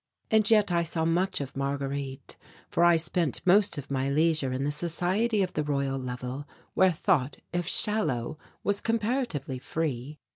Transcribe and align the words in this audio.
And 0.31 0.49
yet 0.49 0.71
I 0.71 0.81
saw 0.81 1.05
much 1.05 1.39
of 1.41 1.55
Marguerite, 1.55 2.35
for 2.69 2.83
I 2.83 2.95
spent 2.97 3.39
most 3.45 3.77
of 3.77 3.91
my 3.91 4.09
leisure 4.09 4.51
in 4.51 4.63
the 4.63 4.71
society 4.71 5.43
of 5.43 5.53
the 5.53 5.63
Royal 5.63 5.99
Level, 5.99 6.47
where 6.73 6.89
thought, 6.91 7.37
if 7.53 7.67
shallow, 7.67 8.39
was 8.63 8.81
comparatively 8.81 9.59
free. 9.59 10.17